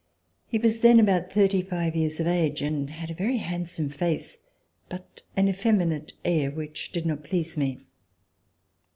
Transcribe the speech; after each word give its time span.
He 0.47 0.57
was 0.57 0.79
then 0.79 0.99
about 0.99 1.31
thirty 1.31 1.61
five 1.61 1.95
years 1.95 2.19
of 2.19 2.25
age 2.25 2.63
and 2.63 2.89
had 2.89 3.11
a 3.11 3.13
very 3.13 3.37
handsome 3.37 3.89
face 3.89 4.39
but 4.89 5.21
an 5.37 5.47
effeminate 5.47 6.13
air 6.25 6.49
which 6.49 6.91
did 6.91 7.05
not 7.05 7.23
please 7.23 7.55
me. 7.55 7.85